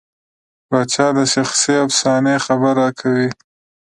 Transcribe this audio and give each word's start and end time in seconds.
پاچا 0.67 1.07
د 1.17 1.19
شخصي 1.33 1.75
افسانې 1.85 2.35
خبره 2.45 2.87
کوي. 2.99 3.29